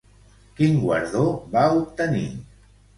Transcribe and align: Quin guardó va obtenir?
Quin 0.59 0.79
guardó 0.87 1.23
va 1.55 1.69
obtenir? 1.85 2.29